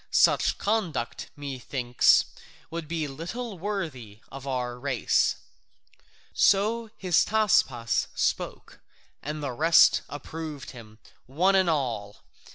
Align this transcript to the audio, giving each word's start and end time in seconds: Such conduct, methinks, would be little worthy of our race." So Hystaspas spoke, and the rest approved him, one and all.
Such 0.09 0.57
conduct, 0.57 1.29
methinks, 1.35 2.25
would 2.71 2.87
be 2.87 3.07
little 3.07 3.59
worthy 3.59 4.21
of 4.31 4.47
our 4.47 4.79
race." 4.79 5.35
So 6.33 6.89
Hystaspas 6.97 8.07
spoke, 8.15 8.79
and 9.21 9.43
the 9.43 9.51
rest 9.51 10.01
approved 10.09 10.71
him, 10.71 10.97
one 11.27 11.53
and 11.53 11.69
all. 11.69 12.23